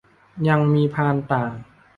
[0.47, 1.53] ยังมีพานต่าง